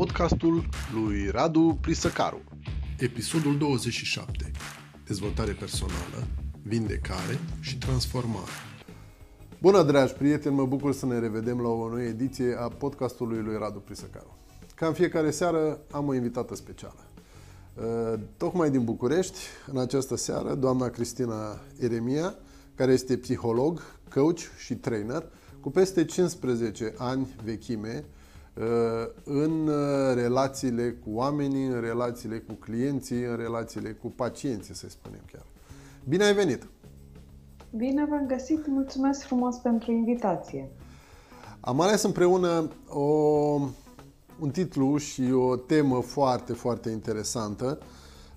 podcastul 0.00 0.68
lui 0.94 1.28
Radu 1.30 1.78
Prisăcaru. 1.80 2.40
Episodul 2.98 3.58
27. 3.58 4.50
Dezvoltare 5.06 5.52
personală, 5.52 6.26
vindecare 6.62 7.38
și 7.60 7.78
transformare. 7.78 8.50
Bună, 9.60 9.82
dragi 9.82 10.12
prieteni! 10.12 10.54
Mă 10.54 10.66
bucur 10.66 10.92
să 10.92 11.06
ne 11.06 11.18
revedem 11.18 11.60
la 11.60 11.68
o 11.68 11.88
nouă 11.88 12.00
ediție 12.00 12.56
a 12.58 12.68
podcastului 12.68 13.42
lui 13.42 13.56
Radu 13.58 13.78
Prisăcaru. 13.78 14.36
Ca 14.74 14.86
în 14.86 14.92
fiecare 14.92 15.30
seară, 15.30 15.80
am 15.90 16.08
o 16.08 16.14
invitată 16.14 16.54
specială. 16.54 17.04
Uh, 17.74 18.20
tocmai 18.36 18.70
din 18.70 18.84
București, 18.84 19.38
în 19.66 19.78
această 19.78 20.16
seară, 20.16 20.54
doamna 20.54 20.88
Cristina 20.88 21.60
Eremia, 21.78 22.34
care 22.74 22.92
este 22.92 23.16
psiholog, 23.16 23.82
coach 24.14 24.40
și 24.58 24.74
trainer, 24.74 25.24
cu 25.60 25.70
peste 25.70 26.04
15 26.04 26.94
ani 26.96 27.34
vechime 27.44 28.04
uh, 28.06 28.18
în 29.24 29.66
uh, 29.66 30.14
relațiile 30.14 30.90
cu 31.04 31.10
oamenii, 31.12 31.66
în 31.66 31.80
relațiile 31.80 32.38
cu 32.38 32.52
clienții, 32.52 33.24
în 33.24 33.36
relațiile 33.36 33.90
cu 33.90 34.08
pacienții, 34.08 34.74
să 34.74 34.88
spunem 34.88 35.20
chiar. 35.32 35.44
Bine 36.08 36.24
ai 36.24 36.34
venit! 36.34 36.68
Bine 37.76 38.06
v-am 38.10 38.26
găsit, 38.26 38.66
mulțumesc 38.66 39.22
frumos 39.22 39.56
pentru 39.56 39.90
invitație. 39.90 40.68
Am 41.60 41.80
ales 41.80 42.02
împreună 42.02 42.70
o, 42.88 43.00
un 44.40 44.50
titlu 44.52 44.96
și 44.96 45.32
o 45.32 45.56
temă 45.56 46.00
foarte, 46.00 46.52
foarte 46.52 46.90
interesantă. 46.90 47.78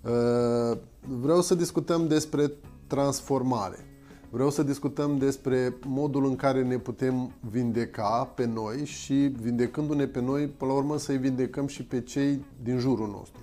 Uh, 0.02 0.78
vreau 1.08 1.42
să 1.42 1.56
discutăm 1.56 2.08
despre 2.08 2.52
transformare. 2.88 3.93
Vreau 4.34 4.50
să 4.50 4.64
discutăm 4.64 5.18
despre 5.18 5.74
modul 5.86 6.26
în 6.26 6.36
care 6.36 6.64
ne 6.64 6.78
putem 6.78 7.32
vindeca 7.52 8.32
pe 8.36 8.46
noi 8.46 8.86
și 8.86 9.14
vindecându-ne 9.14 10.06
pe 10.06 10.22
noi, 10.22 10.48
până 10.48 10.72
la 10.72 10.78
urmă 10.78 10.98
să-i 10.98 11.18
vindecăm 11.18 11.68
și 11.68 11.86
pe 11.86 12.02
cei 12.02 12.46
din 12.64 12.78
jurul 12.78 13.08
nostru. 13.08 13.42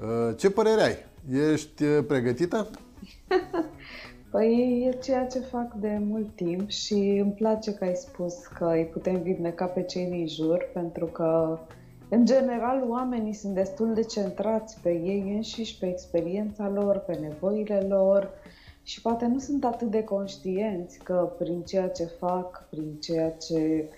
Uh, 0.00 0.36
ce 0.36 0.50
părere 0.50 0.82
ai? 0.82 0.96
Ești 1.52 1.84
uh, 1.84 2.04
pregătită? 2.06 2.70
Păi 4.30 4.84
e 4.88 4.98
ceea 5.02 5.26
ce 5.26 5.38
fac 5.38 5.74
de 5.74 5.98
mult 6.00 6.34
timp 6.34 6.68
și 6.68 7.18
îmi 7.22 7.32
place 7.32 7.74
că 7.74 7.84
ai 7.84 7.94
spus 7.94 8.34
că 8.46 8.70
îi 8.74 8.88
putem 8.92 9.22
vindeca 9.22 9.64
pe 9.64 9.82
cei 9.82 10.06
din 10.06 10.26
jur, 10.26 10.70
pentru 10.72 11.04
că, 11.04 11.58
în 12.08 12.24
general, 12.24 12.84
oamenii 12.88 13.34
sunt 13.34 13.54
destul 13.54 13.94
de 13.94 14.02
centrați 14.02 14.78
pe 14.82 14.90
ei 14.90 15.32
înșiși, 15.34 15.78
pe 15.78 15.88
experiența 15.88 16.68
lor, 16.68 16.98
pe 16.98 17.14
nevoile 17.14 17.86
lor, 17.88 18.30
și 18.88 19.00
poate 19.00 19.26
nu 19.26 19.38
sunt 19.38 19.64
atât 19.64 19.90
de 19.90 20.04
conștienți 20.04 20.98
că 20.98 21.32
prin 21.38 21.62
ceea 21.62 21.88
ce 21.88 22.04
fac, 22.04 22.68
prin 22.70 22.94
ceea 23.00 23.30
ce 23.30 23.88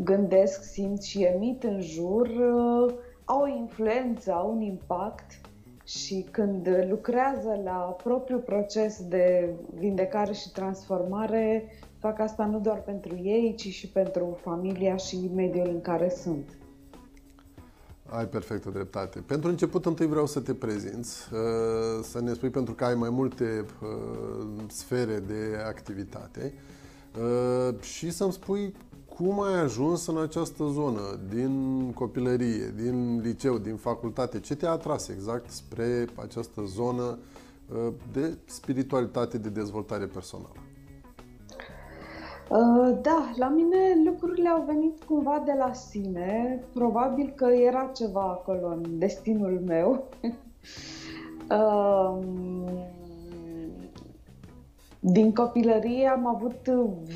gândesc, 0.00 0.62
simt 0.62 1.02
și 1.02 1.22
emit 1.22 1.62
în 1.62 1.80
jur, 1.80 2.26
uh, 2.26 2.94
au 3.24 3.40
o 3.40 3.46
influență, 3.46 4.32
au 4.32 4.50
un 4.54 4.60
impact 4.60 5.40
și 5.84 6.26
când 6.30 6.68
lucrează 6.88 7.60
la 7.64 7.96
propriul 8.02 8.40
proces 8.40 9.04
de 9.08 9.54
vindecare 9.74 10.32
și 10.32 10.52
transformare, 10.52 11.64
fac 11.98 12.18
asta 12.18 12.44
nu 12.44 12.60
doar 12.60 12.82
pentru 12.82 13.20
ei, 13.22 13.54
ci 13.56 13.68
și 13.68 13.88
pentru 13.88 14.38
familia 14.40 14.96
și 14.96 15.30
mediul 15.34 15.68
în 15.68 15.80
care 15.80 16.08
sunt. 16.08 16.57
Ai 18.10 18.26
perfectă 18.26 18.70
dreptate. 18.70 19.18
Pentru 19.26 19.48
început, 19.48 19.86
întâi 19.86 20.06
vreau 20.06 20.26
să 20.26 20.40
te 20.40 20.54
prezinți, 20.54 21.28
uh, 21.32 21.38
să 22.02 22.20
ne 22.20 22.32
spui, 22.32 22.50
pentru 22.50 22.74
că 22.74 22.84
ai 22.84 22.94
mai 22.94 23.10
multe 23.10 23.64
uh, 23.82 24.46
sfere 24.66 25.18
de 25.18 25.56
activitate, 25.66 26.54
uh, 27.20 27.80
și 27.80 28.10
să-mi 28.10 28.32
spui 28.32 28.74
cum 29.16 29.40
ai 29.40 29.60
ajuns 29.60 30.06
în 30.06 30.18
această 30.18 30.64
zonă, 30.72 31.20
din 31.28 31.92
copilărie, 31.92 32.72
din 32.76 33.20
liceu, 33.20 33.58
din 33.58 33.76
facultate, 33.76 34.40
ce 34.40 34.54
te-a 34.54 34.70
atras 34.70 35.08
exact 35.08 35.50
spre 35.50 36.06
această 36.14 36.62
zonă 36.66 37.18
de 38.12 38.38
spiritualitate, 38.44 39.38
de 39.38 39.48
dezvoltare 39.48 40.06
personală? 40.06 40.67
Uh, 42.48 42.98
da, 43.02 43.30
la 43.36 43.48
mine 43.48 44.02
lucrurile 44.04 44.48
au 44.48 44.64
venit 44.66 45.02
cumva 45.02 45.42
de 45.44 45.54
la 45.58 45.72
sine. 45.72 46.60
Probabil 46.74 47.32
că 47.36 47.44
era 47.44 47.90
ceva 47.94 48.20
acolo 48.20 48.66
în 48.66 48.98
destinul 48.98 49.60
meu. 49.66 50.04
Um, 51.50 52.68
din 55.00 55.34
copilărie 55.34 56.06
am 56.06 56.26
avut 56.26 56.68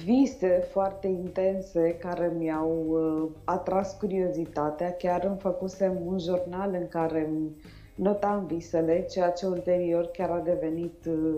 vise 0.05 0.69
foarte 0.71 1.07
intense 1.07 1.97
care 2.01 2.33
mi-au 2.39 2.85
uh, 2.89 3.31
atras 3.45 3.97
curiozitatea. 3.99 4.93
Chiar 4.93 5.25
îmi 5.25 5.39
făcusem 5.39 5.99
un 6.07 6.19
jurnal 6.19 6.77
în 6.81 6.89
care 6.89 7.33
notam 7.95 8.47
visele, 8.47 9.07
ceea 9.11 9.31
ce 9.31 9.47
ulterior 9.47 10.07
chiar 10.07 10.31
a 10.31 10.39
devenit 10.39 11.07
uh, 11.09 11.35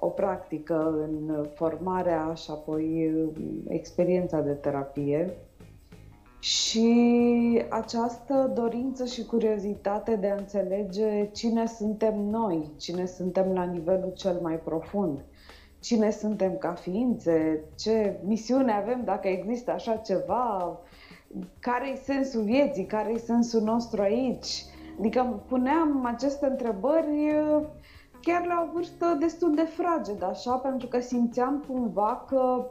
o 0.00 0.06
practică 0.06 0.94
în 1.08 1.46
formarea 1.54 2.32
și 2.34 2.50
apoi 2.50 3.12
experiența 3.68 4.40
de 4.40 4.52
terapie. 4.52 5.36
Și 6.38 7.62
această 7.68 8.52
dorință 8.54 9.04
și 9.04 9.24
curiozitate 9.24 10.16
de 10.16 10.28
a 10.28 10.34
înțelege 10.34 11.28
cine 11.32 11.66
suntem 11.66 12.20
noi, 12.20 12.70
cine 12.76 13.06
suntem 13.06 13.52
la 13.52 13.64
nivelul 13.64 14.12
cel 14.14 14.38
mai 14.42 14.54
profund, 14.54 15.24
cine 15.80 16.10
suntem 16.10 16.56
ca 16.58 16.72
ființe, 16.72 17.64
ce 17.78 18.18
misiune 18.24 18.72
avem 18.72 19.02
dacă 19.04 19.28
există 19.28 19.70
așa 19.70 19.96
ceva, 19.96 20.80
care 21.60 21.90
e 21.90 21.96
sensul 21.96 22.42
vieții, 22.42 22.84
care 22.84 23.12
e 23.12 23.18
sensul 23.18 23.62
nostru 23.62 24.02
aici. 24.02 24.64
Adică 24.98 25.42
puneam 25.48 26.04
aceste 26.04 26.46
întrebări 26.46 27.34
chiar 28.20 28.46
la 28.46 28.66
o 28.68 28.72
vârstă 28.72 29.16
destul 29.20 29.54
de 29.54 29.62
fragedă, 29.62 30.24
așa, 30.24 30.56
pentru 30.56 30.88
că 30.88 31.00
simțeam 31.00 31.64
cumva 31.68 32.24
că 32.28 32.70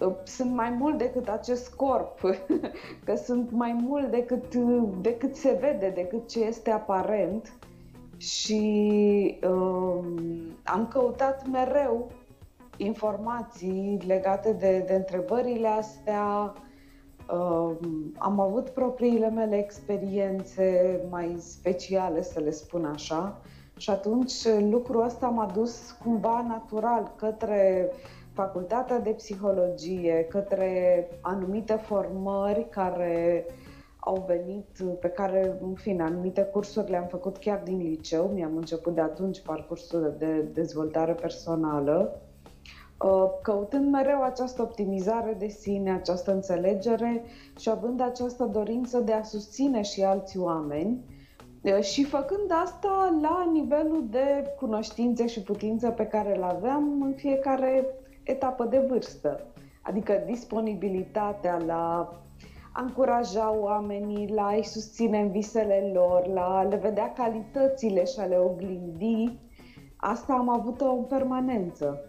uh, 0.00 0.14
sunt 0.24 0.54
mai 0.54 0.70
mult 0.70 0.98
decât 0.98 1.28
acest 1.28 1.74
corp, 1.74 2.20
că 3.04 3.14
sunt 3.14 3.50
mai 3.50 3.72
mult 3.86 4.10
decât, 4.10 4.54
decât 5.00 5.36
se 5.36 5.58
vede, 5.60 5.92
decât 5.94 6.28
ce 6.28 6.40
este 6.40 6.70
aparent 6.70 7.52
și 8.16 9.38
um, 9.48 10.16
am 10.64 10.88
căutat 10.88 11.46
mereu 11.48 12.10
informații 12.76 13.98
legate 14.06 14.52
de, 14.52 14.84
de 14.86 14.94
întrebările 14.94 15.68
astea. 15.68 16.52
Um, 17.32 18.14
am 18.18 18.40
avut 18.40 18.68
propriile 18.68 19.30
mele 19.30 19.56
experiențe 19.56 21.00
mai 21.10 21.36
speciale, 21.38 22.22
să 22.22 22.40
le 22.40 22.50
spun 22.50 22.84
așa, 22.84 23.40
și 23.78 23.90
atunci 23.90 24.32
lucrul 24.70 25.04
ăsta 25.04 25.26
m-a 25.26 25.50
dus 25.54 25.96
cumva 26.04 26.44
natural 26.48 27.12
către 27.16 27.90
facultatea 28.32 28.98
de 28.98 29.10
psihologie, 29.10 30.26
către 30.28 31.08
anumite 31.20 31.72
formări 31.72 32.68
care 32.68 33.46
au 34.00 34.24
venit, 34.26 34.98
pe 35.00 35.08
care, 35.08 35.58
în 35.62 35.74
fine, 35.74 36.02
anumite 36.02 36.42
cursuri 36.42 36.90
le-am 36.90 37.06
făcut 37.06 37.36
chiar 37.36 37.60
din 37.64 37.78
liceu. 37.78 38.30
Mi-am 38.34 38.56
început 38.56 38.94
de 38.94 39.00
atunci 39.00 39.40
parcursul 39.40 40.14
de 40.18 40.40
dezvoltare 40.40 41.12
personală, 41.12 42.20
uh, 43.04 43.30
căutând 43.42 43.90
mereu 43.90 44.22
această 44.22 44.62
optimizare 44.62 45.36
de 45.38 45.48
sine, 45.48 45.92
această 45.92 46.32
înțelegere 46.32 47.22
și 47.58 47.70
având 47.70 48.00
această 48.00 48.44
dorință 48.44 48.98
de 48.98 49.12
a 49.12 49.22
susține 49.22 49.82
și 49.82 50.02
alți 50.02 50.38
oameni 50.38 51.04
și 51.80 52.04
făcând 52.04 52.50
asta 52.64 53.18
la 53.22 53.48
nivelul 53.52 54.06
de 54.10 54.54
cunoștințe 54.58 55.26
și 55.26 55.42
putință 55.42 55.90
pe 55.90 56.06
care 56.06 56.36
îl 56.36 56.42
aveam 56.42 57.02
în 57.02 57.12
fiecare 57.14 57.86
etapă 58.22 58.64
de 58.64 58.78
vârstă. 58.88 59.46
Adică 59.82 60.22
disponibilitatea 60.26 61.56
la 61.66 62.12
a 62.72 62.82
încuraja 62.82 63.56
oamenii, 63.60 64.28
la 64.34 64.46
a-i 64.46 64.62
susține 64.62 65.20
în 65.20 65.30
visele 65.30 65.90
lor, 65.94 66.26
la 66.26 66.58
a 66.58 66.62
le 66.62 66.76
vedea 66.76 67.12
calitățile 67.12 68.04
și 68.04 68.18
a 68.18 68.24
le 68.24 68.36
oglindi, 68.36 69.38
asta 69.96 70.32
am 70.32 70.48
avut-o 70.48 70.92
în 70.92 71.04
permanență. 71.04 72.00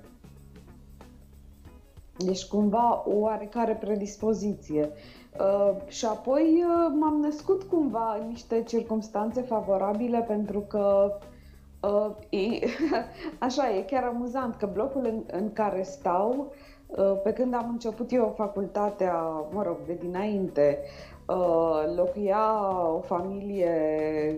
Deci 2.18 2.46
cumva 2.46 3.04
o 3.08 3.12
oarecare 3.14 3.76
predispoziție. 3.76 4.90
Uh, 5.40 5.76
și 5.88 6.06
apoi 6.06 6.64
uh, 6.68 6.94
m-am 7.00 7.20
născut 7.22 7.64
cumva 7.64 8.18
în 8.22 8.28
niște 8.28 8.64
circunstanțe 8.64 9.42
favorabile 9.42 10.26
pentru 10.28 10.60
că 10.60 11.14
uh, 11.82 12.10
e, 12.30 12.66
așa 13.48 13.76
e 13.76 13.82
chiar 13.82 14.04
amuzant 14.04 14.56
că 14.56 14.70
blocul 14.74 15.06
în, 15.06 15.24
în 15.40 15.54
care 15.54 15.84
stau 15.84 16.54
Pe 17.24 17.34
când 17.34 17.54
am 17.54 17.70
început 17.70 18.12
eu 18.12 18.34
facultatea, 18.38 19.14
mă 19.52 19.64
rog, 19.64 19.78
de 19.86 19.98
dinainte, 20.00 20.78
Uh, 20.82 21.19
locuia 21.96 22.44
o 22.96 23.00
familie 23.00 23.72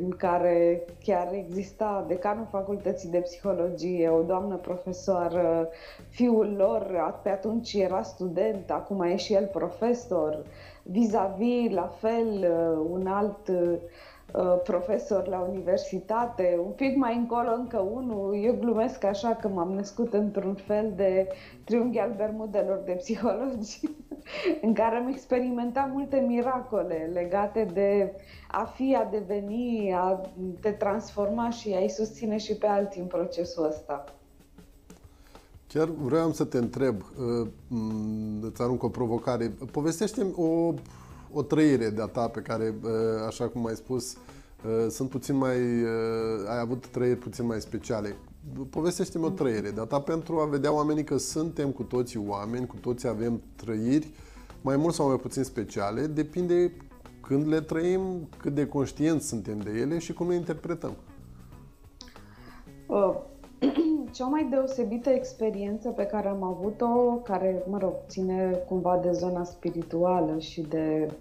în 0.02 0.10
care 0.10 0.86
chiar 1.04 1.34
exista 1.34 2.06
decanul 2.08 2.48
facultății 2.50 3.10
de 3.10 3.20
psihologie, 3.20 4.10
o 4.10 4.22
doamnă 4.22 4.56
profesoară, 4.56 5.70
fiul 6.10 6.54
lor 6.58 7.20
pe 7.24 7.30
atunci 7.30 7.74
era 7.74 8.02
student, 8.02 8.72
acum 8.72 9.02
e 9.02 9.16
și 9.16 9.34
el 9.34 9.46
profesor, 9.46 10.44
vis-a-vis 10.84 11.72
la 11.72 11.88
fel 12.00 12.28
uh, 12.28 12.88
un 12.92 13.08
alt 13.08 13.48
uh, 13.48 13.74
Uh, 13.78 14.11
profesor 14.64 15.28
la 15.28 15.40
universitate, 15.40 16.60
un 16.66 16.72
pic 16.72 16.96
mai 16.96 17.16
încolo 17.16 17.54
încă 17.54 17.78
unul. 17.78 18.40
Eu 18.44 18.56
glumesc 18.60 19.04
așa 19.04 19.36
că 19.36 19.48
m-am 19.48 19.72
născut 19.72 20.14
într-un 20.14 20.54
fel 20.54 20.94
de 20.96 21.28
triunghi 21.64 22.00
al 22.00 22.14
Bermudelor 22.18 22.82
de 22.86 22.92
psihologie, 22.92 23.90
în 24.66 24.74
care 24.74 24.96
am 24.96 25.08
experimentat 25.08 25.92
multe 25.94 26.26
miracole 26.28 27.10
legate 27.14 27.68
de 27.74 28.16
a 28.52 28.64
fi, 28.64 28.96
a 28.96 29.08
deveni, 29.12 29.94
a 29.94 30.22
te 30.60 30.72
transforma 30.72 31.50
și 31.50 31.74
a-i 31.74 31.90
susține 31.90 32.38
și 32.38 32.56
pe 32.56 32.68
alții 32.68 33.02
în 33.02 33.08
procesul 33.08 33.66
ăsta. 33.66 34.06
Chiar 35.68 35.90
vreau 36.02 36.32
să 36.32 36.44
te 36.44 36.58
întreb, 36.58 36.96
uh, 37.02 37.48
îți 38.42 38.62
arunc 38.62 38.84
o 38.84 38.90
provocare. 38.90 39.54
Povestește-mi 39.72 40.34
o 40.36 40.74
o 41.34 41.42
trăire 41.42 41.90
de-a 41.90 42.06
ta 42.06 42.28
pe 42.28 42.40
care, 42.40 42.76
așa 43.28 43.48
cum 43.48 43.66
ai 43.66 43.76
spus, 43.76 44.18
sunt 44.90 45.10
puțin 45.10 45.36
mai... 45.36 45.58
ai 46.48 46.60
avut 46.60 46.88
trăiri 46.88 47.18
puțin 47.18 47.46
mai 47.46 47.62
speciale. 47.62 48.16
Povestește-mi 48.70 49.26
o 49.26 49.30
trăire 49.30 49.70
de-a 49.70 49.84
ta 49.84 50.00
pentru 50.00 50.40
a 50.40 50.46
vedea 50.46 50.74
oamenii 50.74 51.04
că 51.04 51.18
suntem 51.18 51.72
cu 51.72 51.84
toții 51.84 52.24
oameni, 52.28 52.68
cu 52.68 52.76
toții 52.82 53.08
avem 53.08 53.42
trăiri 53.56 54.12
mai 54.62 54.78
mult 54.78 54.94
sau 54.94 55.08
mai 55.08 55.18
puțin 55.18 55.44
speciale, 55.44 56.06
depinde 56.08 56.74
când 57.22 57.48
le 57.48 57.62
trăim, 57.62 58.30
cât 58.38 58.54
de 58.54 58.68
conștienți 58.68 59.28
suntem 59.28 59.60
de 59.60 59.72
ele 59.72 60.00
și 60.00 60.14
cum 60.14 60.30
le 60.30 60.36
interpretăm. 60.36 60.94
Cea 64.16 64.26
mai 64.26 64.48
deosebită 64.50 65.10
experiență 65.10 65.90
pe 65.90 66.06
care 66.06 66.28
am 66.28 66.44
avut-o, 66.44 67.16
care, 67.24 67.64
mă 67.70 67.78
rog, 67.78 67.94
ține 68.08 68.64
cumva 68.68 68.98
de 68.98 69.12
zona 69.12 69.44
spirituală 69.44 70.40
și 70.40 70.62
de 70.62 71.12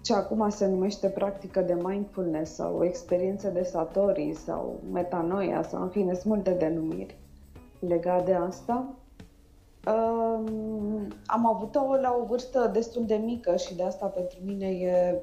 ce 0.00 0.14
acum 0.14 0.48
se 0.48 0.66
numește 0.66 1.08
practică 1.08 1.60
de 1.60 1.76
mindfulness 1.82 2.54
sau 2.54 2.76
o 2.76 2.84
experiență 2.84 3.48
de 3.48 3.62
satori 3.62 4.34
sau 4.44 4.80
metanoia 4.92 5.62
sau 5.62 5.82
în 5.82 5.88
fine, 5.88 6.14
sunt 6.14 6.34
multe 6.34 6.50
denumiri 6.50 7.16
legate 7.78 8.24
de 8.24 8.34
asta. 8.34 8.94
Um, 9.86 11.08
am 11.26 11.46
avut-o 11.46 11.94
la 12.00 12.16
o 12.20 12.24
vârstă 12.24 12.70
destul 12.72 13.06
de 13.06 13.14
mică 13.14 13.56
și 13.56 13.76
de 13.76 13.82
asta 13.82 14.06
pentru 14.06 14.38
mine 14.44 14.66
e 14.66 15.22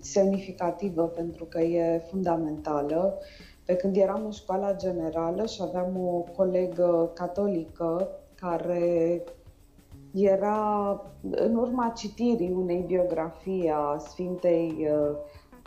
semnificativă 0.00 1.02
pentru 1.02 1.44
că 1.44 1.60
e 1.60 1.98
fundamentală. 2.10 3.18
Pe 3.68 3.76
când 3.76 3.96
eram 3.96 4.24
în 4.24 4.30
școala 4.30 4.76
generală 4.76 5.46
și 5.46 5.60
aveam 5.62 5.96
o 5.96 6.24
colegă 6.36 7.10
catolică 7.14 8.08
care 8.34 9.24
era 10.12 10.90
în 11.30 11.54
urma 11.54 11.92
citirii 11.96 12.52
unei 12.52 12.84
biografii 12.86 13.70
a 13.74 13.98
Sfintei 13.98 14.88
uh, 14.90 15.16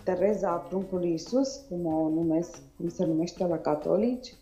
Tereza 0.03 0.49
a 0.49 0.55
Pruncului 0.55 1.09
Iisus, 1.09 1.65
cum 1.69 1.85
o 1.85 2.09
numesc, 2.09 2.57
cum 2.77 2.89
se 2.89 3.05
numește 3.05 3.45
la 3.45 3.57
catolici, 3.57 4.33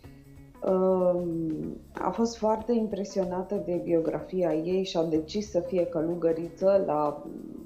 um, 0.64 1.78
a 1.94 2.10
fost 2.10 2.38
foarte 2.38 2.74
impresionată 2.74 3.62
de 3.66 3.82
biografia 3.84 4.54
ei 4.54 4.84
și 4.84 4.98
a 4.98 5.04
decis 5.04 5.50
să 5.50 5.60
fie 5.60 5.86
călugăriță 5.86 6.84
la 6.86 7.26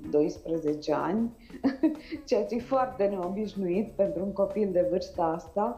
12 0.09 0.93
ani, 0.93 1.31
ceea 2.25 2.45
ce 2.45 2.55
e 2.55 2.59
foarte 2.59 3.05
neobișnuit 3.05 3.91
pentru 3.91 4.23
un 4.23 4.31
copil 4.33 4.69
de 4.71 4.87
vârsta 4.89 5.23
asta. 5.23 5.75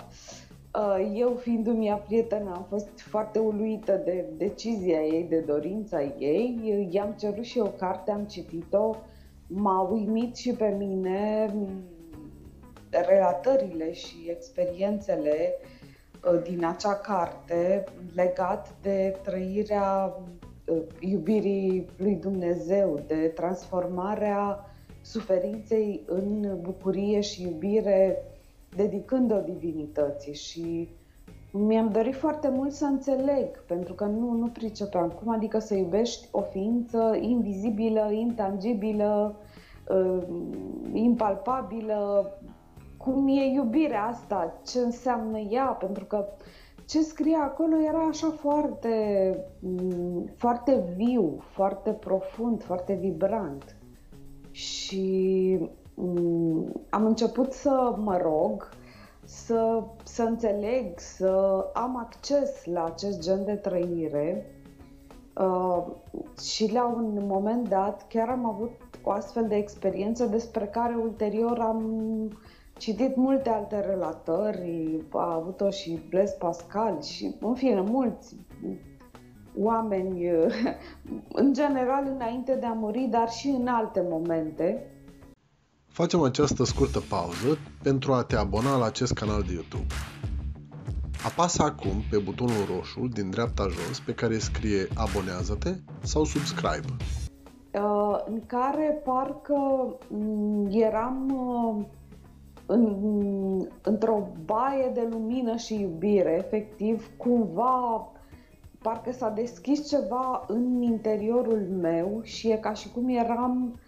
Uh, 0.76 1.12
eu, 1.16 1.36
fiindu-mi 1.36 1.88
ea 1.88 1.96
prietenă, 1.96 2.52
am 2.56 2.66
fost 2.70 3.00
foarte 3.00 3.40
uluită 3.40 4.02
de 4.06 4.26
decizia 4.38 5.02
ei, 5.02 5.26
de 5.30 5.40
dorința 5.40 6.02
ei. 6.18 6.88
I-am 6.92 7.16
cerut 7.20 7.44
și 7.44 7.58
eu 7.58 7.74
carte, 7.78 8.12
am 8.12 8.24
citit-o. 8.24 8.96
M-a 9.48 9.82
uimit 9.82 10.36
și 10.36 10.52
pe 10.52 10.76
mine 10.78 11.50
mm, 11.54 11.84
relatările 12.90 13.94
și 13.94 14.16
experiențele 14.30 15.54
uh, 16.32 16.42
din 16.44 16.66
acea 16.66 16.96
carte 16.96 17.84
legat 18.16 18.76
de 18.82 19.18
trăirea 19.24 20.18
uh, 20.66 20.82
iubirii 21.00 21.90
lui 21.98 22.16
Dumnezeu, 22.16 23.00
de 23.08 23.16
transformarea 23.16 24.66
suferinței 25.06 26.02
în 26.06 26.58
bucurie 26.62 27.20
și 27.22 27.42
iubire 27.44 28.24
dedicând-o 28.76 29.40
divinității. 29.40 30.34
Și 30.34 30.90
mi-am 31.52 31.90
dorit 31.92 32.16
foarte 32.16 32.50
mult 32.50 32.72
să 32.72 32.86
înțeleg, 32.86 33.64
pentru 33.68 33.94
că 33.94 34.06
nu, 34.06 34.32
nu 34.32 34.48
pricepeam 34.48 35.10
cum 35.10 35.32
adică 35.34 35.60
să 35.60 35.76
iubești 35.76 36.28
o 36.32 36.42
ființă 36.42 37.18
invizibilă, 37.22 38.12
intangibilă, 38.12 39.36
uh, 39.90 40.24
impalpabilă, 40.94 42.32
cum 42.98 43.28
e 43.28 43.46
iubirea 43.54 44.04
asta, 44.06 44.62
ce 44.68 44.80
înseamnă 44.80 45.38
ea, 45.40 45.66
pentru 45.66 46.06
că 46.06 46.26
ce 46.88 47.02
scria 47.02 47.40
acolo 47.42 47.76
era 47.88 48.00
așa 48.00 48.30
foarte, 48.30 48.94
mm, 49.60 50.30
foarte 50.38 50.84
viu, 50.96 51.44
foarte 51.52 51.90
profund, 51.92 52.64
foarte 52.64 52.94
vibrant. 52.94 53.75
Și 54.56 55.60
Mm, 55.96 56.72
am 56.90 57.06
început 57.06 57.52
să 57.54 57.96
mă 57.98 58.18
rog, 58.18 58.70
să, 59.24 59.84
să 60.04 60.24
înțeleg, 60.24 61.00
să 61.00 61.66
am 61.74 61.98
acces 61.98 62.66
la 62.66 62.84
acest 62.84 63.20
gen 63.22 63.46
de 63.46 63.56
trăire. 63.56 64.50
Uh, 65.38 65.84
și 66.42 66.72
la 66.74 66.86
un 66.86 67.26
moment 67.26 67.70
dat 67.70 68.08
chiar 68.08 68.30
am 68.30 68.46
avut 68.46 68.72
o 69.04 69.12
astfel 69.12 69.48
de 69.48 69.56
experiență 69.56 70.26
despre 70.26 70.66
care 70.66 70.96
ulterior 70.96 71.60
am 71.60 71.82
citit 72.78 73.16
multe 73.16 73.50
alte 73.50 73.80
relatări, 73.80 75.04
a 75.12 75.34
avut-o 75.34 75.70
și 75.70 76.00
Blaise 76.10 76.36
Pascal 76.40 77.02
și, 77.02 77.36
în 77.40 77.54
fine, 77.54 77.82
mulți 77.82 78.36
oameni, 79.58 80.30
în 81.42 81.54
general, 81.54 82.12
înainte 82.16 82.56
de 82.60 82.66
a 82.66 82.74
muri, 82.74 83.08
dar 83.12 83.30
și 83.30 83.48
în 83.48 83.68
alte 83.68 84.06
momente. 84.10 84.90
Facem 85.88 86.22
această 86.22 86.64
scurtă 86.64 87.00
pauză 87.10 87.58
pentru 87.84 88.14
a 88.14 88.24
te 88.24 88.36
abona 88.36 88.78
la 88.78 88.86
acest 88.86 89.14
canal 89.14 89.42
de 89.42 89.54
YouTube. 89.54 89.94
Apasă 91.26 91.64
acum 91.64 92.02
pe 92.10 92.18
butonul 92.18 92.66
roșu 92.76 93.08
din 93.08 93.30
dreapta 93.30 93.68
jos 93.68 94.00
pe 94.00 94.14
care 94.14 94.38
scrie 94.38 94.88
abonează-te 94.96 95.74
sau 96.02 96.24
subscribe. 96.24 96.88
Uh, 97.74 98.24
în 98.26 98.42
care 98.46 99.02
parcă 99.04 99.56
mm, 100.08 100.68
eram 100.72 101.30
uh, 101.30 101.86
în, 102.66 103.68
într-o 103.82 104.28
baie 104.46 104.92
de 104.94 105.08
lumină 105.12 105.56
și 105.56 105.82
iubire, 105.82 106.36
efectiv, 106.46 107.10
cumva 107.18 108.08
parcă 108.86 109.12
s-a 109.12 109.30
deschis 109.30 109.90
ceva 109.90 110.46
în 110.48 110.82
interiorul 110.82 111.68
meu 111.82 112.20
și 112.24 112.50
e 112.50 112.56
ca 112.56 112.74
și 112.74 112.92
cum 112.92 113.10
eram 113.10 113.80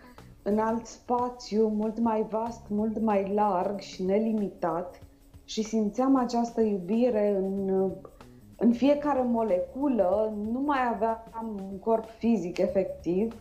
în 0.44 0.60
alt 0.60 0.86
spațiu, 0.86 1.68
mult 1.68 2.00
mai 2.00 2.26
vast, 2.30 2.62
mult 2.70 3.00
mai 3.00 3.32
larg 3.34 3.80
și 3.80 4.04
nelimitat 4.04 5.00
și 5.44 5.62
simțeam 5.62 6.16
această 6.16 6.62
iubire 6.62 7.36
în, 7.36 7.70
în 8.58 8.72
fiecare 8.72 9.22
moleculă, 9.22 10.34
nu 10.52 10.60
mai 10.60 10.80
aveam 10.94 11.70
un 11.72 11.80
corp 11.80 12.10
fizic 12.10 12.58
efectiv, 12.58 13.36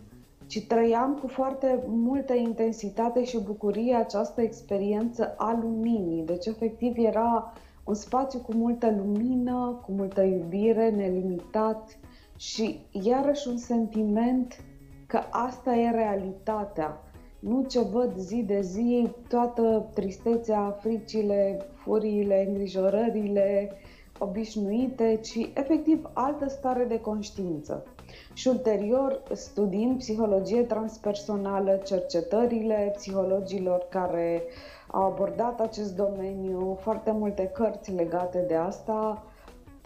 ci 0.46 0.66
trăiam 0.66 1.18
cu 1.20 1.26
foarte 1.26 1.82
multă 1.86 2.34
intensitate 2.34 3.24
și 3.24 3.38
bucurie 3.38 3.94
această 3.94 4.40
experiență 4.40 5.34
a 5.36 5.58
luminii. 5.62 6.22
Deci, 6.22 6.46
efectiv, 6.46 6.94
era 6.96 7.52
un 7.86 7.94
spațiu 7.94 8.38
cu 8.38 8.54
multă 8.54 8.94
lumină, 8.96 9.80
cu 9.84 9.92
multă 9.92 10.22
iubire, 10.22 10.90
nelimitat 10.90 11.98
și 12.36 12.80
iarăși 12.90 13.48
un 13.48 13.56
sentiment 13.56 14.64
că 15.06 15.20
asta 15.30 15.74
e 15.74 15.90
realitatea. 15.90 17.00
Nu 17.38 17.64
ce 17.68 17.80
văd 17.80 18.16
zi 18.16 18.42
de 18.42 18.60
zi, 18.60 19.08
toată 19.28 19.90
tristețea, 19.94 20.76
fricile, 20.80 21.66
furiile, 21.74 22.44
îngrijorările 22.48 23.70
obișnuite, 24.18 25.20
ci 25.22 25.50
efectiv 25.54 26.10
altă 26.12 26.48
stare 26.48 26.84
de 26.84 27.00
conștiință. 27.00 27.86
Și 28.32 28.48
ulterior, 28.48 29.22
studiind 29.32 29.98
psihologie 29.98 30.62
transpersonală, 30.62 31.80
cercetările 31.84 32.92
psihologilor 32.96 33.86
care 33.90 34.42
au 34.90 35.02
abordat 35.02 35.60
acest 35.60 35.96
domeniu, 35.96 36.78
foarte 36.80 37.10
multe 37.10 37.46
cărți 37.46 37.92
legate 37.92 38.44
de 38.48 38.54
asta, 38.54 39.24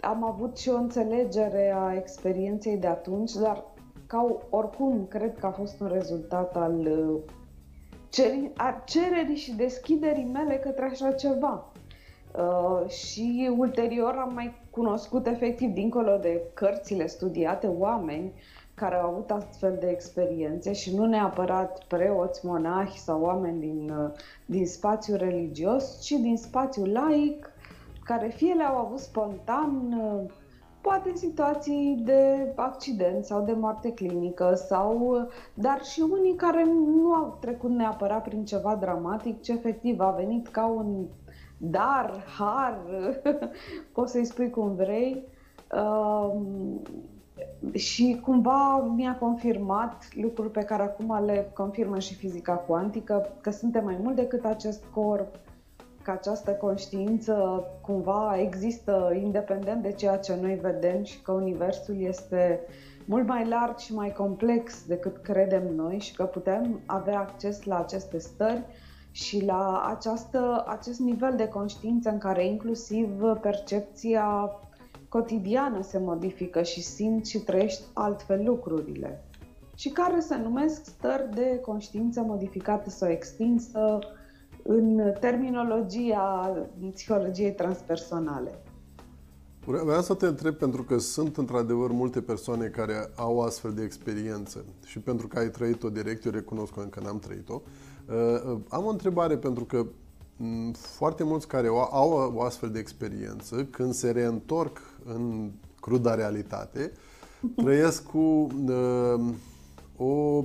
am 0.01 0.23
avut 0.23 0.57
și 0.57 0.69
o 0.69 0.75
înțelegere 0.75 1.73
a 1.75 1.93
experienței 1.93 2.77
de 2.77 2.87
atunci, 2.87 3.31
dar 3.31 3.63
ca 4.07 4.37
oricum 4.49 5.05
cred 5.09 5.37
că 5.37 5.45
a 5.45 5.51
fost 5.51 5.79
un 5.79 5.87
rezultat 5.87 6.55
al 6.55 6.79
uh, 6.79 7.19
ceri, 8.09 8.51
a 8.57 8.81
cererii 8.85 9.35
și 9.35 9.55
deschiderii 9.55 10.29
mele 10.33 10.55
către 10.55 10.85
așa 10.85 11.11
ceva. 11.11 11.71
Uh, 12.37 12.89
și 12.89 13.51
ulterior 13.57 14.15
am 14.15 14.33
mai 14.33 14.53
cunoscut 14.69 15.27
efectiv, 15.27 15.69
dincolo 15.73 16.17
de 16.17 16.41
cărțile 16.53 17.07
studiate, 17.07 17.67
oameni 17.67 18.33
care 18.73 18.95
au 18.95 19.09
avut 19.09 19.31
astfel 19.31 19.77
de 19.79 19.87
experiențe 19.87 20.73
și 20.73 20.95
nu 20.95 21.05
neapărat 21.05 21.83
preoți, 21.87 22.45
monahi 22.45 22.97
sau 22.97 23.21
oameni 23.21 23.59
din, 23.59 23.89
uh, 23.89 24.11
din 24.45 24.67
spațiu 24.67 25.15
religios, 25.15 26.01
ci 26.01 26.11
din 26.11 26.37
spațiu 26.37 26.85
laic, 26.85 27.49
care 28.03 28.27
fie 28.27 28.53
le-au 28.53 28.75
avut 28.75 28.99
spontan, 28.99 29.93
uh, 30.01 30.31
poate 30.81 31.09
în 31.09 31.15
situații 31.15 32.01
de 32.03 32.53
accident 32.55 33.25
sau 33.25 33.45
de 33.45 33.51
moarte 33.51 33.93
clinică, 33.93 34.53
sau, 34.55 35.17
dar 35.53 35.83
și 35.83 36.03
unii 36.11 36.35
care 36.35 36.63
nu 36.65 37.13
au 37.13 37.37
trecut 37.41 37.69
neapărat 37.69 38.23
prin 38.23 38.45
ceva 38.45 38.75
dramatic, 38.75 39.41
ci 39.41 39.47
efectiv 39.47 39.99
a 39.99 40.11
venit 40.11 40.47
ca 40.47 40.65
un 40.65 41.05
dar, 41.63 42.23
har, 42.37 42.79
poți 43.93 44.11
să-i 44.11 44.25
spui 44.25 44.49
cum 44.49 44.75
vrei. 44.75 45.25
Uh, 47.41 47.73
și 47.73 48.19
cumva 48.23 48.91
mi-a 48.95 49.17
confirmat 49.17 50.07
lucruri 50.13 50.51
pe 50.51 50.63
care 50.63 50.83
acum 50.83 51.25
le 51.25 51.51
confirmă 51.53 51.99
și 51.99 52.15
fizica 52.15 52.53
cuantică, 52.53 53.29
că 53.41 53.51
suntem 53.51 53.83
mai 53.83 53.97
mult 54.01 54.15
decât 54.15 54.45
acest 54.45 54.83
corp, 54.93 55.35
că 56.01 56.11
această 56.11 56.51
conștiință 56.51 57.63
cumva 57.81 58.37
există 58.39 59.11
independent 59.21 59.81
de 59.81 59.91
ceea 59.91 60.17
ce 60.17 60.37
noi 60.41 60.55
vedem 60.55 61.03
și 61.03 61.21
că 61.21 61.31
Universul 61.31 61.95
este 61.99 62.59
mult 63.05 63.27
mai 63.27 63.47
larg 63.47 63.77
și 63.77 63.93
mai 63.93 64.11
complex 64.11 64.85
decât 64.87 65.17
credem 65.17 65.75
noi 65.75 65.99
și 65.99 66.15
că 66.15 66.23
putem 66.23 66.79
avea 66.85 67.19
acces 67.19 67.63
la 67.63 67.79
aceste 67.79 68.17
stări 68.17 68.63
și 69.11 69.45
la 69.45 69.93
această, 69.95 70.63
acest 70.67 70.99
nivel 70.99 71.33
de 71.35 71.47
conștiință 71.47 72.09
în 72.09 72.17
care 72.17 72.45
inclusiv 72.45 73.21
percepția 73.41 74.49
cotidiană 75.11 75.81
se 75.81 75.97
modifică 75.99 76.61
și 76.61 76.81
simți 76.81 77.29
și 77.29 77.39
trăiești 77.39 77.83
altfel 77.93 78.43
lucrurile 78.43 79.23
și 79.75 79.89
care 79.89 80.19
se 80.19 80.37
numesc 80.37 80.85
stări 80.85 81.29
de 81.33 81.59
conștiință 81.61 82.21
modificată 82.21 82.89
sau 82.89 83.09
extinsă 83.09 83.99
în 84.63 85.13
terminologia 85.19 86.57
psihologiei 86.91 87.53
transpersonale. 87.53 88.61
Vreau 89.65 90.01
să 90.01 90.13
te 90.13 90.25
întreb 90.25 90.55
pentru 90.55 90.83
că 90.83 90.97
sunt 90.97 91.37
într-adevăr 91.37 91.91
multe 91.91 92.21
persoane 92.21 92.65
care 92.65 93.11
au 93.15 93.39
astfel 93.41 93.73
de 93.73 93.83
experiență 93.83 94.65
și 94.85 94.99
pentru 94.99 95.27
că 95.27 95.39
ai 95.39 95.49
trăit-o 95.49 95.89
direct, 95.89 96.25
eu 96.25 96.31
recunosc 96.31 96.73
că 96.73 96.79
încă 96.79 96.99
n-am 97.03 97.19
trăit-o. 97.19 97.61
Uh, 98.09 98.15
uh, 98.53 98.59
am 98.69 98.85
o 98.85 98.89
întrebare 98.89 99.37
pentru 99.37 99.65
că 99.65 99.77
mm, 99.77 99.89
foarte 100.71 101.23
mulți 101.23 101.47
care 101.47 101.67
au 101.67 102.33
o 102.35 102.41
astfel 102.41 102.69
de 102.69 102.79
experiență, 102.79 103.67
când 103.69 103.93
se 103.93 104.11
reîntorc 104.11 104.81
în 105.05 105.51
cruda 105.79 106.15
realitate, 106.15 106.91
trăiesc 107.63 108.03
cu 108.03 108.47
uh, 108.65 109.33
o 109.97 110.43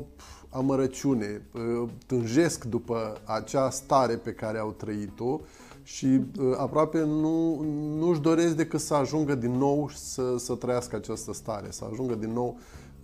amărăciune, 0.50 1.43
uh, 1.53 1.88
tânjesc 2.07 2.65
după 2.65 3.21
acea 3.25 3.71
stare 3.71 4.17
pe 4.17 4.33
care 4.33 4.59
au 4.59 4.71
trăit-o 4.71 5.41
și 5.83 6.07
uh, 6.07 6.55
aproape 6.57 6.99
nu, 6.99 7.61
nu 7.97 8.09
își 8.09 8.21
doresc 8.21 8.55
decât 8.55 8.81
să 8.81 8.95
ajungă 8.95 9.35
din 9.35 9.53
nou 9.53 9.91
să, 9.95 10.37
să 10.38 10.55
trăiască 10.55 10.97
această 10.97 11.33
stare, 11.33 11.71
să 11.71 11.87
ajungă 11.91 12.15
din 12.15 12.33
nou 12.33 12.59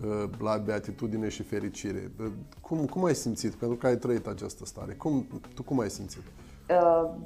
uh, 0.04 0.24
la 0.38 0.56
beatitudine 0.56 1.28
și 1.28 1.42
fericire. 1.42 2.10
Uh, 2.20 2.26
cum, 2.60 2.84
cum 2.86 3.04
ai 3.04 3.14
simțit? 3.14 3.52
Pentru 3.52 3.76
că 3.76 3.86
ai 3.86 3.96
trăit 3.96 4.26
această 4.26 4.64
stare. 4.66 4.92
Cum, 4.92 5.26
tu 5.54 5.62
cum 5.62 5.80
ai 5.80 5.90
simțit? 5.90 6.22
Uh, 6.22 6.41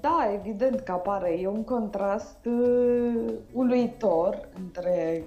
da, 0.00 0.30
evident 0.34 0.80
că 0.80 0.92
apare. 0.92 1.40
E 1.40 1.48
un 1.48 1.64
contrast 1.64 2.44
uh, 2.44 3.34
uluitor 3.52 4.48
între 4.58 5.24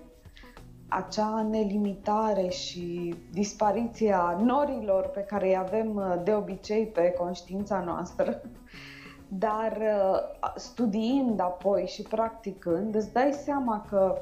acea 0.89 1.42
nelimitare 1.50 2.48
și 2.48 3.16
dispariția 3.32 4.39
norilor 4.44 5.08
pe 5.08 5.20
care 5.20 5.48
îi 5.48 5.58
avem 5.58 5.96
uh, 5.96 6.16
de 6.24 6.34
obicei 6.34 6.86
pe 6.86 7.13
conștiința 7.18 7.84
noastră. 7.86 8.42
Dar 9.28 9.78
uh, 9.78 10.51
studiind 10.56 11.39
apoi 11.39 11.86
și 11.88 12.01
practicând, 12.01 12.96
îți 12.96 13.13
dai 13.13 13.32
seama 13.32 13.86
că 13.89 14.22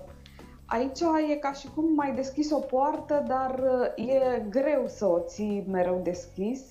aici 0.65 0.99
e 1.31 1.35
ca 1.35 1.51
și 1.51 1.69
cum 1.75 1.93
mai 1.93 2.13
deschis 2.15 2.51
o 2.51 2.59
poartă, 2.59 3.23
dar 3.27 3.59
uh, 3.95 4.07
e 4.07 4.45
greu 4.49 4.83
să 4.87 5.05
o 5.05 5.19
ții 5.19 5.65
mereu 5.67 5.99
deschis, 6.03 6.61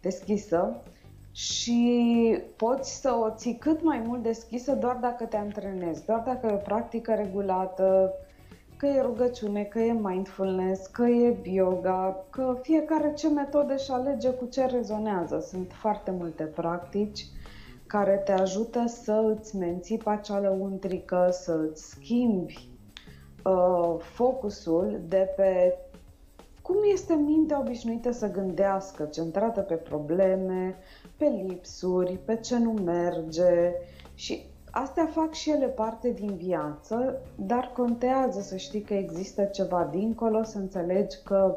deschisă 0.00 0.82
și 1.32 2.38
poți 2.56 3.00
să 3.00 3.14
o 3.24 3.30
ții 3.30 3.56
cât 3.56 3.82
mai 3.82 4.02
mult 4.06 4.22
deschisă 4.22 4.72
doar 4.72 4.96
dacă 4.96 5.24
te 5.24 5.36
antrenezi, 5.36 6.04
doar 6.04 6.22
dacă 6.26 6.46
e 6.46 6.52
o 6.52 6.56
practică 6.56 7.14
regulată, 7.14 8.12
că 8.76 8.86
e 8.86 9.00
rugăciune, 9.00 9.62
că 9.62 9.78
e 9.78 9.92
mindfulness, 9.92 10.86
că 10.86 11.06
e 11.06 11.36
yoga, 11.42 12.24
că 12.30 12.58
fiecare 12.62 13.12
ce 13.12 13.28
metodă 13.28 13.76
și 13.76 13.90
alege 13.90 14.30
cu 14.30 14.44
ce 14.44 14.66
rezonează. 14.66 15.40
Sunt 15.40 15.72
foarte 15.72 16.10
multe 16.10 16.44
practici 16.44 17.26
care 17.86 18.22
te 18.24 18.32
ajută 18.32 18.84
să 18.86 19.34
îți 19.36 19.56
menții 19.56 19.98
pacea 19.98 20.40
lăuntrică, 20.40 21.28
să 21.30 21.60
îți 21.70 21.88
schimbi 21.90 22.68
uh, 23.44 23.96
focusul 23.98 25.00
de 25.08 25.28
pe 25.36 25.78
cum 26.62 26.76
este 26.92 27.14
mintea 27.14 27.60
obișnuită 27.60 28.10
să 28.10 28.30
gândească, 28.30 29.04
centrată 29.04 29.60
pe 29.60 29.74
probleme, 29.74 30.76
pe 31.18 31.26
lipsuri, 31.46 32.18
pe 32.24 32.36
ce 32.36 32.58
nu 32.58 32.72
merge 32.72 33.72
și 34.14 34.42
astea 34.70 35.06
fac 35.06 35.32
și 35.32 35.50
ele 35.50 35.66
parte 35.66 36.10
din 36.10 36.36
viață, 36.36 37.20
dar 37.34 37.72
contează 37.76 38.40
să 38.40 38.56
știi 38.56 38.80
că 38.80 38.94
există 38.94 39.42
ceva 39.44 39.88
dincolo, 39.90 40.42
să 40.42 40.58
înțelegi 40.58 41.16
că 41.24 41.56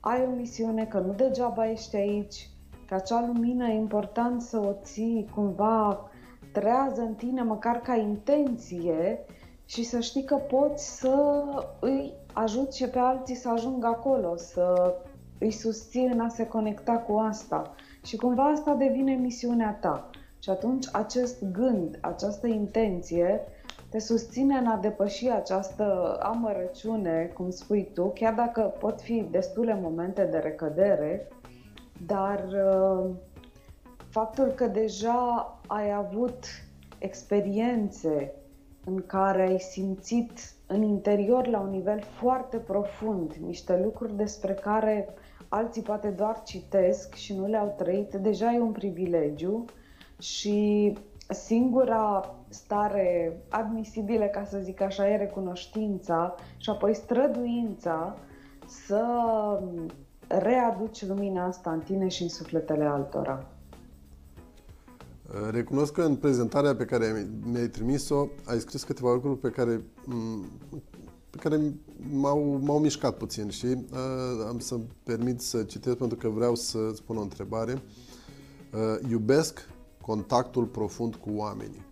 ai 0.00 0.26
o 0.30 0.34
misiune, 0.34 0.84
că 0.84 0.98
nu 0.98 1.12
degeaba 1.12 1.70
ești 1.70 1.96
aici, 1.96 2.50
că 2.86 2.94
acea 2.94 3.26
lumină 3.26 3.66
e 3.66 3.74
important 3.74 4.42
să 4.42 4.58
o 4.58 4.72
ții 4.82 5.30
cumva 5.34 6.10
trează 6.52 7.00
în 7.00 7.14
tine 7.14 7.42
măcar 7.42 7.80
ca 7.80 7.94
intenție 7.94 9.18
și 9.64 9.84
să 9.84 10.00
știi 10.00 10.24
că 10.24 10.34
poți 10.34 10.98
să 10.98 11.44
îi 11.80 12.12
ajuți 12.32 12.76
și 12.76 12.88
pe 12.88 12.98
alții 12.98 13.34
să 13.34 13.48
ajungă 13.48 13.86
acolo, 13.86 14.36
să 14.36 14.94
îi 15.38 15.50
susții 15.50 16.06
în 16.06 16.20
a 16.20 16.28
se 16.28 16.46
conecta 16.46 16.92
cu 16.92 17.16
asta. 17.16 17.74
Și 18.02 18.16
cumva 18.16 18.42
asta 18.42 18.74
devine 18.74 19.12
misiunea 19.12 19.78
ta. 19.80 20.10
Și 20.38 20.50
atunci 20.50 20.86
acest 20.92 21.44
gând, 21.52 21.98
această 22.00 22.46
intenție 22.46 23.40
te 23.90 23.98
susține 23.98 24.56
în 24.56 24.66
a 24.66 24.76
depăși 24.76 25.28
această 25.28 26.18
amărăciune, 26.22 27.30
cum 27.34 27.50
spui 27.50 27.90
tu, 27.94 28.08
chiar 28.14 28.34
dacă 28.34 28.60
pot 28.60 29.00
fi 29.00 29.26
destule 29.30 29.78
momente 29.82 30.24
de 30.24 30.38
recădere, 30.38 31.28
dar 32.06 32.44
uh, 32.48 33.10
faptul 34.08 34.46
că 34.46 34.66
deja 34.66 35.58
ai 35.66 35.92
avut 35.92 36.44
experiențe 36.98 38.32
în 38.84 39.02
care 39.06 39.42
ai 39.42 39.58
simțit 39.58 40.52
în 40.66 40.82
interior 40.82 41.46
la 41.46 41.58
un 41.60 41.70
nivel 41.70 42.00
foarte 42.00 42.56
profund 42.56 43.32
niște 43.32 43.80
lucruri 43.82 44.16
despre 44.16 44.54
care 44.54 45.14
alții 45.52 45.82
poate 45.82 46.08
doar 46.08 46.42
citesc 46.42 47.14
și 47.14 47.34
nu 47.34 47.46
le-au 47.46 47.74
trăit, 47.78 48.14
deja 48.14 48.52
e 48.52 48.60
un 48.60 48.72
privilegiu 48.72 49.64
și 50.18 50.92
singura 51.28 52.34
stare 52.48 53.42
admisibilă, 53.48 54.24
ca 54.24 54.44
să 54.44 54.58
zic 54.58 54.80
așa, 54.80 55.08
e 55.08 55.16
recunoștința 55.16 56.34
și 56.56 56.70
apoi 56.70 56.94
străduința 56.94 58.16
să 58.66 59.04
readuci 60.26 61.06
lumina 61.06 61.46
asta 61.46 61.70
în 61.70 61.80
tine 61.80 62.08
și 62.08 62.22
în 62.22 62.28
sufletele 62.28 62.84
altora. 62.84 63.46
Recunosc 65.50 65.92
că 65.92 66.02
în 66.02 66.16
prezentarea 66.16 66.74
pe 66.74 66.84
care 66.84 67.28
mi-ai 67.44 67.66
trimis-o 67.66 68.26
ai 68.44 68.58
scris 68.58 68.84
câteva 68.84 69.12
lucruri 69.12 69.38
pe 69.38 69.50
care, 69.50 69.80
pe 70.99 70.99
care 71.38 71.72
m-au, 72.12 72.60
m-au 72.62 72.78
mișcat 72.78 73.16
puțin 73.16 73.48
și 73.48 73.66
uh, 73.66 74.46
am 74.48 74.58
să 74.58 74.78
permit 75.02 75.40
să 75.40 75.62
citesc 75.62 75.96
pentru 75.96 76.16
că 76.16 76.28
vreau 76.28 76.54
să 76.54 76.78
spun 76.94 77.16
o 77.16 77.20
întrebare. 77.20 77.82
Uh, 78.72 79.10
iubesc 79.10 79.68
contactul 80.00 80.64
profund 80.64 81.14
cu 81.14 81.30
oamenii. 81.32 81.84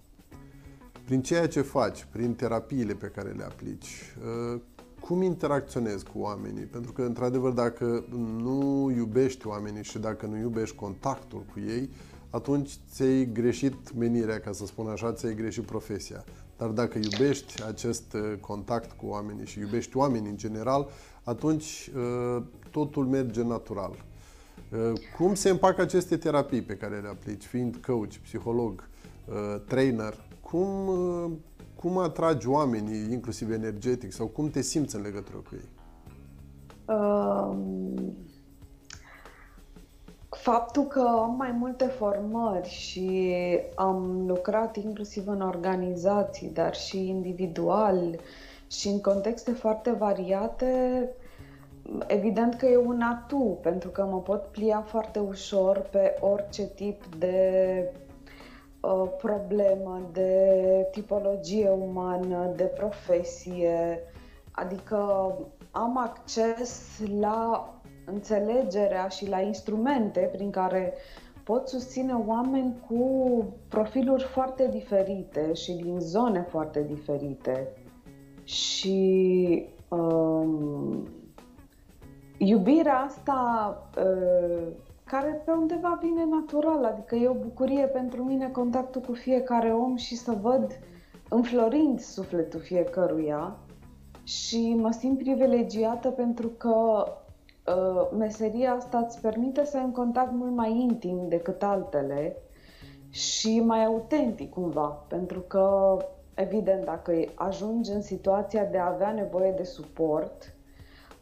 Prin 1.05 1.23
ceea 1.23 1.49
ce 1.49 1.61
faci, 1.61 2.07
prin 2.13 2.35
terapiile 2.35 2.95
pe 2.95 3.07
care 3.07 3.31
le 3.31 3.45
aplici, 3.45 4.17
uh, 4.55 4.61
cum 5.01 5.23
interacționezi 5.23 6.05
cu 6.05 6.19
oamenii? 6.19 6.65
Pentru 6.65 6.93
că, 6.93 7.03
într-adevăr, 7.03 7.53
dacă 7.53 8.05
nu 8.43 8.93
iubești 8.97 9.47
oamenii 9.47 9.85
și 9.85 9.99
dacă 9.99 10.27
nu 10.27 10.39
iubești 10.39 10.77
contactul 10.77 11.45
cu 11.53 11.61
ei, 11.61 11.91
atunci 12.31 12.79
ți-ai 12.93 13.33
greșit 13.33 13.95
menirea, 13.97 14.41
ca 14.41 14.53
să 14.53 14.67
spun 14.67 14.87
așa, 14.87 15.13
ți-ai 15.13 15.35
greșit 15.35 15.65
profesia. 15.65 16.25
Dar 16.59 16.69
dacă 16.69 16.99
iubești 16.99 17.65
acest 17.65 18.13
uh, 18.13 18.33
contact 18.41 18.93
cu 18.93 19.07
oamenii 19.07 19.47
și 19.47 19.59
iubești 19.59 19.97
oamenii 19.97 20.31
în 20.31 20.37
general, 20.37 20.89
atunci 21.25 21.91
uh, 21.97 22.43
totul 22.71 23.07
merge 23.07 23.43
natural. 23.43 23.91
Uh, 23.91 25.01
cum 25.17 25.35
se 25.35 25.49
împacă 25.49 25.81
aceste 25.81 26.17
terapii 26.17 26.63
pe 26.63 26.77
care 26.77 27.01
le 27.01 27.09
aplici, 27.09 27.45
fiind 27.45 27.77
coach, 27.77 28.15
psiholog, 28.23 28.89
trainer? 29.67 30.15
Cum, 30.41 30.91
cum 31.77 31.99
atragi 31.99 32.49
oamenii, 32.49 33.13
inclusiv 33.13 33.51
energetic, 33.51 34.13
sau 34.13 34.27
cum 34.27 34.51
te 34.51 34.61
simți 34.61 34.97
în 34.97 35.03
legătură 35.03 35.37
cu 35.37 35.51
ei? 35.53 35.69
Um 36.97 38.17
Faptul 40.31 40.83
că 40.85 41.01
am 41.01 41.35
mai 41.37 41.51
multe 41.51 41.85
formări 41.85 42.69
și 42.69 43.35
am 43.75 44.25
lucrat 44.27 44.77
inclusiv 44.77 45.29
în 45.29 45.41
organizații, 45.41 46.49
dar 46.49 46.75
și 46.75 47.09
individual 47.09 48.19
și 48.71 48.89
în 48.89 49.01
contexte 49.01 49.51
foarte 49.53 49.91
variate, 49.91 51.09
evident 52.07 52.55
că 52.55 52.67
e 52.67 52.77
un 52.77 53.01
atu, 53.03 53.59
pentru 53.63 53.89
că 53.89 54.03
mă 54.05 54.21
pot 54.21 54.43
plia 54.43 54.81
foarte 54.87 55.19
ușor 55.19 55.79
pe 55.79 56.17
orice 56.21 56.67
tip 56.67 57.03
de 57.19 57.93
uh, 58.81 59.05
problemă, 59.19 60.01
de 60.13 60.89
tipologie 60.91 61.69
umană, 61.69 62.53
de 62.57 62.65
profesie, 62.65 64.01
adică 64.51 64.97
am 65.71 65.99
acces 65.99 66.83
la 67.21 67.73
înțelegerea 68.13 69.09
și 69.09 69.29
la 69.29 69.41
instrumente 69.41 70.21
prin 70.33 70.51
care 70.51 70.95
pot 71.45 71.69
susține 71.69 72.13
oameni 72.27 72.77
cu 72.89 73.45
profiluri 73.69 74.23
foarte 74.23 74.69
diferite 74.71 75.53
și 75.53 75.73
din 75.73 76.01
zone 76.01 76.47
foarte 76.49 76.83
diferite. 76.83 77.69
Și 78.45 79.67
um, 79.89 81.09
iubirea 82.39 82.99
asta 82.99 83.73
uh, 83.97 84.67
care 85.05 85.43
pe 85.45 85.51
undeva 85.51 85.99
vine 86.03 86.25
natural, 86.31 86.85
adică 86.85 87.15
e 87.15 87.29
o 87.29 87.35
bucurie 87.35 87.87
pentru 87.87 88.25
mine 88.25 88.49
contactul 88.49 89.01
cu 89.01 89.13
fiecare 89.13 89.73
om 89.73 89.97
și 89.97 90.17
să 90.17 90.37
văd 90.41 90.79
înflorind 91.29 92.01
sufletul 92.01 92.61
fiecăruia 92.61 93.57
și 94.23 94.75
mă 94.79 94.91
simt 94.91 95.19
privilegiată 95.19 96.09
pentru 96.09 96.49
că 96.49 97.05
Uh, 97.05 97.28
meseria 98.19 98.73
asta 98.73 98.99
îți 98.99 99.21
permite 99.21 99.65
să 99.65 99.77
ai 99.77 99.85
un 99.85 99.93
contact 99.93 100.33
mult 100.33 100.53
mai 100.53 100.71
intim 100.71 101.29
decât 101.29 101.63
altele 101.63 102.37
și 103.11 103.61
mai 103.61 103.85
autentic 103.85 104.51
cumva, 104.51 105.05
pentru 105.09 105.41
că, 105.41 105.97
evident, 106.35 106.85
dacă 106.85 107.13
ajungi 107.35 107.91
în 107.91 108.03
situația 108.03 108.65
de 108.65 108.79
a 108.79 108.87
avea 108.87 109.13
nevoie 109.13 109.53
de 109.53 109.63
suport, 109.63 110.55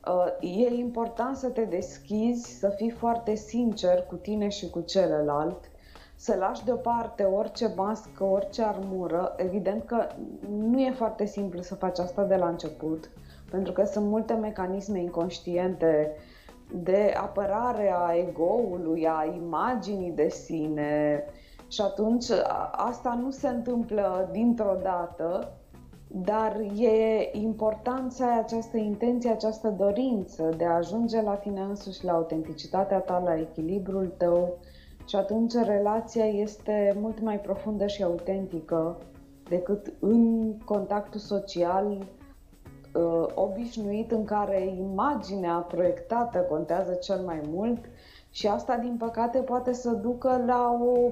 uh, 0.06 0.50
e 0.56 0.74
important 0.74 1.36
să 1.36 1.48
te 1.48 1.64
deschizi, 1.64 2.58
să 2.58 2.68
fii 2.68 2.90
foarte 2.90 3.34
sincer 3.34 4.02
cu 4.02 4.14
tine 4.14 4.48
și 4.48 4.70
cu 4.70 4.80
celălalt, 4.80 5.70
să 6.16 6.36
lași 6.38 6.64
deoparte 6.64 7.22
orice 7.22 7.72
mască, 7.76 8.24
orice 8.24 8.62
armură. 8.62 9.34
Evident 9.36 9.84
că 9.84 10.06
nu 10.48 10.80
e 10.80 10.90
foarte 10.90 11.24
simplu 11.24 11.60
să 11.60 11.74
faci 11.74 11.98
asta 11.98 12.24
de 12.24 12.36
la 12.36 12.48
început, 12.48 13.10
pentru 13.50 13.72
că 13.72 13.84
sunt 13.84 14.06
multe 14.06 14.32
mecanisme 14.32 15.00
inconștiente 15.00 16.16
de 16.82 17.14
apărare 17.16 17.94
a 17.96 18.14
egoului, 18.14 19.06
a 19.06 19.24
imaginii 19.36 20.10
de 20.10 20.28
sine. 20.28 21.24
Și 21.68 21.80
atunci 21.80 22.26
asta 22.70 23.18
nu 23.22 23.30
se 23.30 23.48
întâmplă 23.48 24.28
dintr-o 24.32 24.76
dată, 24.82 25.52
dar 26.08 26.56
e 26.76 27.28
important 27.32 28.12
să 28.12 28.24
ai 28.24 28.38
această 28.38 28.76
intenție, 28.76 29.30
această 29.30 29.68
dorință 29.68 30.50
de 30.56 30.64
a 30.64 30.74
ajunge 30.74 31.22
la 31.22 31.34
tine 31.34 31.60
însuși, 31.60 32.04
la 32.04 32.12
autenticitatea 32.12 32.98
ta, 32.98 33.22
la 33.24 33.38
echilibrul 33.38 34.14
tău 34.16 34.58
și 35.08 35.16
atunci 35.16 35.52
relația 35.54 36.24
este 36.24 36.96
mult 37.00 37.20
mai 37.20 37.40
profundă 37.40 37.86
și 37.86 38.02
autentică 38.02 38.96
decât 39.48 39.92
în 40.00 40.52
contactul 40.64 41.20
social 41.20 42.06
uh, 42.96 43.26
obișnuit 43.34 44.10
în 44.10 44.24
care 44.24 44.66
imaginea 44.66 45.54
proiectată 45.54 46.38
contează 46.38 46.92
cel 46.92 47.20
mai 47.24 47.40
mult 47.48 47.84
și 48.30 48.46
asta, 48.46 48.76
din 48.76 48.96
păcate, 48.98 49.38
poate 49.38 49.72
să 49.72 49.90
ducă 49.90 50.42
la 50.46 50.78
o 50.84 51.10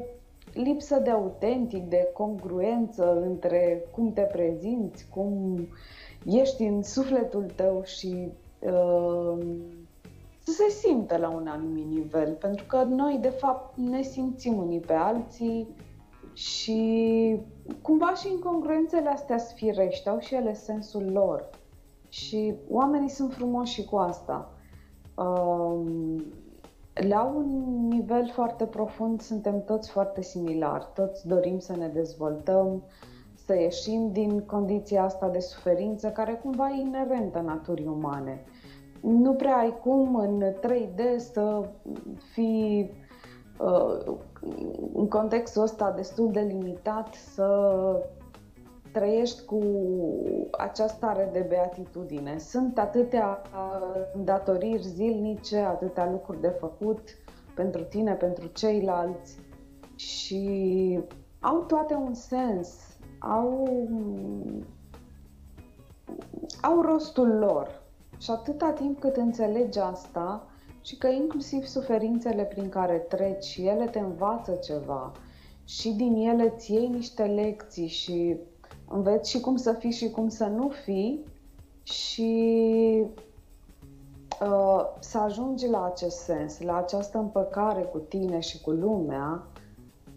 lipsă 0.52 0.98
de 0.98 1.10
autentic, 1.10 1.88
de 1.88 2.08
congruență 2.12 3.20
între 3.22 3.84
cum 3.90 4.12
te 4.12 4.20
prezinți, 4.20 5.06
cum 5.14 5.58
ești 6.24 6.62
în 6.62 6.82
sufletul 6.82 7.46
tău 7.56 7.82
și 7.84 8.28
uh, 8.60 9.46
să 10.38 10.50
se 10.52 10.68
simtă 10.68 11.16
la 11.16 11.28
un 11.28 11.46
anumit 11.46 11.86
nivel. 11.86 12.32
Pentru 12.32 12.64
că 12.64 12.82
noi, 12.82 13.18
de 13.20 13.28
fapt, 13.28 13.76
ne 13.76 14.02
simțim 14.02 14.56
unii 14.56 14.80
pe 14.80 14.92
alții 14.92 15.68
și 16.32 17.40
cumva 17.82 18.14
și 18.14 18.30
incongruențele 18.30 19.08
astea 19.08 19.38
sfirești 19.38 20.08
au 20.08 20.18
și 20.18 20.34
ele 20.34 20.54
sensul 20.54 21.10
lor. 21.12 21.50
Și 22.14 22.54
oamenii 22.68 23.08
sunt 23.08 23.32
frumoși 23.32 23.72
și 23.72 23.84
cu 23.84 23.96
asta. 23.96 24.50
Um, 25.14 26.24
la 26.94 27.24
un 27.36 27.86
nivel 27.88 28.30
foarte 28.32 28.64
profund 28.66 29.20
suntem 29.20 29.64
toți 29.64 29.90
foarte 29.90 30.22
similari, 30.22 30.86
toți 30.94 31.26
dorim 31.26 31.58
să 31.58 31.76
ne 31.76 31.88
dezvoltăm, 31.88 32.82
să 33.34 33.54
ieșim 33.54 34.12
din 34.12 34.40
condiția 34.40 35.04
asta 35.04 35.28
de 35.28 35.38
suferință 35.38 36.08
care 36.10 36.32
cumva 36.32 36.68
e 36.68 36.80
inerentă 36.80 37.40
naturii 37.40 37.86
umane. 37.86 38.44
Nu 39.00 39.32
prea 39.32 39.56
ai 39.56 39.78
cum 39.82 40.16
în 40.16 40.42
3D 40.60 41.16
să 41.16 41.68
fii 42.32 42.90
uh, 43.58 44.16
în 44.94 45.08
contextul 45.08 45.62
ăsta 45.62 45.90
destul 45.90 46.30
de 46.32 46.40
limitat 46.40 47.14
să 47.14 47.48
trăiești 48.94 49.44
cu 49.44 49.60
această 50.50 50.96
stare 50.96 51.28
de 51.32 51.46
beatitudine. 51.48 52.38
Sunt 52.38 52.78
atâtea 52.78 53.42
datoriri 54.24 54.82
zilnice, 54.82 55.58
atâtea 55.58 56.10
lucruri 56.10 56.40
de 56.40 56.48
făcut 56.48 57.00
pentru 57.54 57.82
tine, 57.82 58.12
pentru 58.12 58.46
ceilalți 58.46 59.38
și 59.96 61.00
au 61.40 61.58
toate 61.58 61.94
un 61.94 62.14
sens, 62.14 62.96
au, 63.18 63.68
au 66.62 66.80
rostul 66.80 67.28
lor. 67.28 67.82
Și 68.18 68.30
atâta 68.30 68.72
timp 68.72 69.00
cât 69.00 69.16
înțelegi 69.16 69.78
asta 69.78 70.46
și 70.80 70.96
că 70.98 71.06
inclusiv 71.06 71.64
suferințele 71.64 72.42
prin 72.42 72.68
care 72.68 72.98
treci, 72.98 73.56
ele 73.56 73.86
te 73.86 73.98
învață 73.98 74.52
ceva 74.52 75.12
și 75.64 75.90
din 75.92 76.14
ele 76.14 76.52
îți 76.54 76.72
iei 76.72 76.88
niște 76.88 77.22
lecții 77.22 77.86
și 77.86 78.36
înveți 78.88 79.30
și 79.30 79.40
cum 79.40 79.56
să 79.56 79.72
fii 79.72 79.90
și 79.90 80.10
cum 80.10 80.28
să 80.28 80.44
nu 80.44 80.68
fii 80.68 81.24
și 81.82 83.02
uh, 84.42 84.84
să 85.00 85.18
ajungi 85.18 85.68
la 85.68 85.84
acest 85.84 86.16
sens, 86.16 86.60
la 86.60 86.76
această 86.76 87.18
împăcare 87.18 87.82
cu 87.82 87.98
tine 87.98 88.40
și 88.40 88.60
cu 88.60 88.70
lumea, 88.70 89.46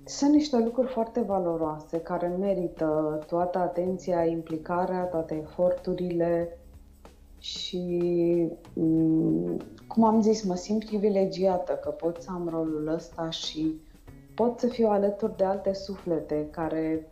sunt 0.06 0.34
niște 0.34 0.58
lucruri 0.58 0.88
foarte 0.88 1.22
valoroase 1.22 2.00
care 2.00 2.28
merită 2.28 3.24
toată 3.28 3.58
atenția, 3.58 4.26
implicarea, 4.26 5.04
toate 5.04 5.36
eforturile 5.36 6.58
și, 7.40 8.52
um, 8.74 9.58
cum 9.88 10.04
am 10.04 10.22
zis, 10.22 10.44
mă 10.44 10.56
simt 10.56 10.86
privilegiată 10.86 11.74
că 11.74 11.90
pot 11.90 12.22
să 12.22 12.30
am 12.32 12.50
rolul 12.50 12.88
ăsta 12.88 13.30
și 13.30 13.80
pot 14.36 14.60
să 14.60 14.68
fiu 14.68 14.88
alături 14.88 15.38
de 15.38 15.44
alte 15.44 15.74
suflete 15.74 16.48
care 16.52 17.08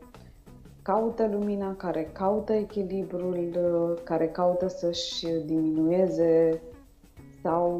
caută 0.86 1.28
lumina, 1.32 1.76
care 1.76 2.10
caută 2.14 2.54
echilibrul, 2.54 4.02
care 4.04 4.28
caută 4.28 4.68
să-și 4.68 5.28
diminueze 5.46 6.62
sau, 7.42 7.78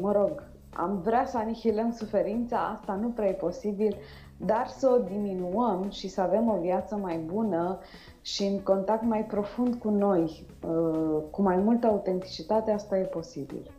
mă 0.00 0.12
rog, 0.12 0.42
am 0.74 1.00
vrea 1.04 1.26
să 1.26 1.36
anihilăm 1.36 1.92
suferința, 1.92 2.58
asta 2.58 2.94
nu 2.94 3.08
prea 3.08 3.28
e 3.28 3.32
posibil, 3.32 3.96
dar 4.36 4.66
să 4.66 4.98
o 4.98 5.02
diminuăm 5.02 5.90
și 5.90 6.08
să 6.08 6.20
avem 6.20 6.48
o 6.48 6.60
viață 6.60 6.96
mai 6.96 7.18
bună 7.18 7.78
și 8.20 8.44
în 8.44 8.60
contact 8.60 9.02
mai 9.02 9.24
profund 9.24 9.74
cu 9.74 9.90
noi, 9.90 10.46
cu 11.30 11.42
mai 11.42 11.56
multă 11.56 11.86
autenticitate, 11.86 12.70
asta 12.70 12.98
e 12.98 13.04
posibil. 13.04 13.70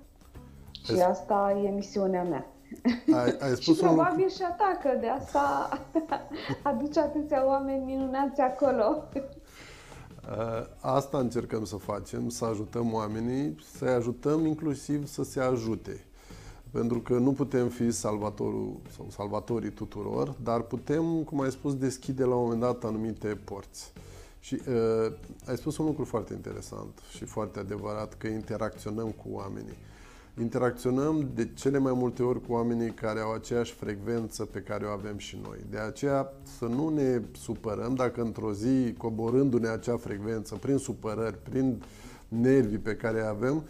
Și 0.83 1.01
asta 1.01 1.61
e 1.65 1.69
misiunea 1.69 2.23
mea. 2.23 2.45
Ai, 3.13 3.35
ai 3.39 3.55
spus 3.55 3.75
și 3.77 3.83
probabil 3.83 4.23
un... 4.23 4.29
și 4.29 4.41
a 4.41 4.51
ta, 4.51 4.79
că 4.81 4.97
de 4.99 5.07
asta 5.07 5.69
aduce 6.63 6.99
atâția 6.99 7.45
oameni 7.45 7.83
minunați 7.83 8.41
acolo. 8.41 9.03
Asta 10.79 11.17
încercăm 11.17 11.65
să 11.65 11.75
facem, 11.75 12.29
să 12.29 12.45
ajutăm 12.45 12.93
oamenii, 12.93 13.55
să-i 13.77 13.93
ajutăm 13.93 14.45
inclusiv 14.45 15.07
să 15.07 15.23
se 15.23 15.39
ajute. 15.39 16.05
Pentru 16.71 16.99
că 16.99 17.13
nu 17.13 17.31
putem 17.31 17.67
fi 17.67 17.91
salvatorul 17.91 18.79
sau 18.95 19.07
salvatorii 19.09 19.71
tuturor, 19.71 20.35
dar 20.43 20.61
putem, 20.61 21.23
cum 21.23 21.41
ai 21.41 21.51
spus, 21.51 21.75
deschide 21.75 22.23
la 22.23 22.35
un 22.35 22.41
moment 22.41 22.59
dat 22.59 22.83
anumite 22.83 23.27
porți. 23.27 23.93
Și 24.39 24.61
uh, 24.67 25.13
ai 25.47 25.57
spus 25.57 25.77
un 25.77 25.85
lucru 25.85 26.05
foarte 26.05 26.33
interesant 26.33 26.99
și 27.09 27.25
foarte 27.25 27.59
adevărat, 27.59 28.13
că 28.13 28.27
interacționăm 28.27 29.09
cu 29.09 29.27
oamenii. 29.31 29.77
Interacționăm 30.39 31.29
de 31.35 31.49
cele 31.53 31.77
mai 31.77 31.93
multe 31.95 32.23
ori 32.23 32.41
cu 32.41 32.53
oamenii 32.53 32.91
care 32.91 33.19
au 33.19 33.33
aceeași 33.33 33.73
frecvență 33.73 34.45
pe 34.45 34.59
care 34.59 34.85
o 34.85 34.89
avem 34.89 35.17
și 35.17 35.39
noi. 35.43 35.57
De 35.69 35.77
aceea 35.77 36.33
să 36.57 36.65
nu 36.65 36.89
ne 36.89 37.21
supărăm 37.31 37.95
dacă 37.95 38.21
într-o 38.21 38.53
zi, 38.53 38.93
coborându-ne 38.97 39.67
acea 39.67 39.97
frecvență, 39.97 40.55
prin 40.55 40.77
supărări, 40.77 41.37
prin 41.49 41.83
nervii 42.27 42.77
pe 42.77 42.95
care 42.95 43.21
avem, 43.21 43.63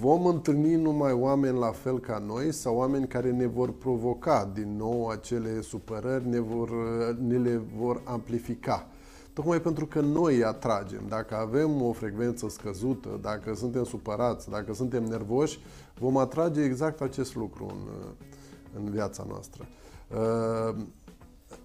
vom 0.00 0.26
întâlni 0.26 0.74
numai 0.74 1.12
oameni 1.12 1.58
la 1.58 1.70
fel 1.70 1.98
ca 1.98 2.22
noi 2.26 2.52
sau 2.52 2.76
oameni 2.76 3.06
care 3.06 3.30
ne 3.30 3.46
vor 3.46 3.72
provoca 3.72 4.50
din 4.54 4.76
nou 4.76 5.08
acele 5.08 5.60
supărări, 5.60 6.28
ne, 6.28 6.38
vor, 6.38 6.70
ne 7.28 7.36
le 7.36 7.60
vor 7.76 8.00
amplifica. 8.04 8.88
Tocmai 9.34 9.60
pentru 9.60 9.86
că 9.86 10.00
noi 10.00 10.44
atragem. 10.44 11.02
Dacă 11.08 11.36
avem 11.36 11.82
o 11.82 11.92
frecvență 11.92 12.48
scăzută, 12.48 13.18
dacă 13.20 13.54
suntem 13.54 13.84
supărați, 13.84 14.50
dacă 14.50 14.74
suntem 14.74 15.04
nervoși, 15.04 15.58
vom 15.98 16.16
atrage 16.16 16.62
exact 16.62 17.00
acest 17.00 17.34
lucru 17.34 17.66
în, 17.66 17.92
în 18.82 18.90
viața 18.90 19.24
noastră. 19.28 19.66
Uh, 20.08 20.76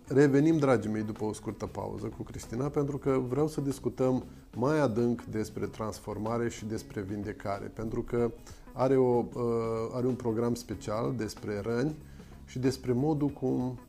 revenim, 0.08 0.58
dragii 0.58 0.92
mei, 0.92 1.04
după 1.04 1.24
o 1.24 1.34
scurtă 1.34 1.66
pauză 1.66 2.06
cu 2.06 2.24
Cristina, 2.24 2.70
pentru 2.70 2.98
că 2.98 3.22
vreau 3.28 3.48
să 3.48 3.62
discutăm 3.62 4.24
mai 4.56 4.80
adânc 4.80 5.24
despre 5.24 5.66
transformare 5.66 6.50
și 6.50 6.66
despre 6.66 7.02
vindecare, 7.02 7.66
pentru 7.66 8.02
că 8.02 8.32
are, 8.74 8.98
o, 8.98 9.26
uh, 9.34 9.44
are 9.94 10.08
un 10.08 10.16
program 10.16 10.54
special 10.54 11.14
despre 11.18 11.60
răni 11.60 11.96
și 12.46 12.60
despre 12.60 12.92
modul 12.92 13.28
cum 13.28 13.80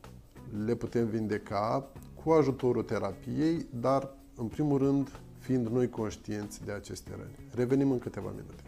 le 0.65 0.75
putem 0.75 1.05
vindeca 1.05 1.91
cu 2.23 2.31
ajutorul 2.31 2.83
terapiei, 2.83 3.65
dar, 3.73 4.09
în 4.35 4.47
primul 4.47 4.77
rând, 4.77 5.09
fiind 5.39 5.67
noi 5.67 5.89
conștienți 5.89 6.65
de 6.65 6.71
aceste 6.71 7.11
răni. 7.17 7.49
Revenim 7.55 7.91
în 7.91 7.99
câteva 7.99 8.29
minute. 8.29 8.63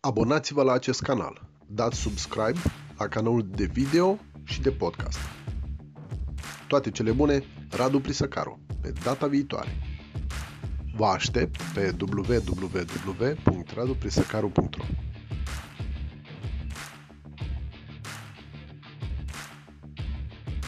Abonați-vă 0.00 0.62
la 0.62 0.72
acest 0.72 1.02
canal, 1.02 1.48
dați 1.66 1.98
subscribe 1.98 2.58
la 2.98 3.08
canalul 3.08 3.48
de 3.56 3.64
video 3.64 4.18
și 4.44 4.60
de 4.60 4.70
podcast. 4.70 5.18
Toate 6.68 6.90
cele 6.90 7.12
bune, 7.12 7.42
Radu 7.70 8.00
Prisăcaru, 8.00 8.60
pe 8.80 8.92
data 9.04 9.26
viitoare. 9.26 9.70
Vă 10.96 11.06
aștept 11.06 11.62
pe 11.74 11.94
www.raduprisăcaru.ro 12.00 14.84